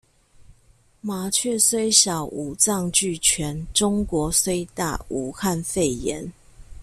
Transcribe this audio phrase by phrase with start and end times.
[0.99, 6.33] 麻雀雖小，五臟俱全；中國雖大，武漢肺炎